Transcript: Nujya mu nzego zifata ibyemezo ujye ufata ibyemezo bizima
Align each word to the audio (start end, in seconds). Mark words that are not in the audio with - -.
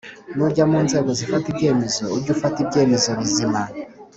Nujya 0.35 0.63
mu 0.71 0.79
nzego 0.85 1.09
zifata 1.19 1.45
ibyemezo 1.53 2.03
ujye 2.15 2.29
ufata 2.35 2.57
ibyemezo 2.65 3.09
bizima 3.19 3.61